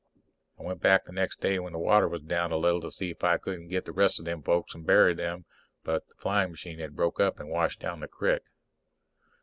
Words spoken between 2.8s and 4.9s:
to see if I couldn't get the rest of them folks and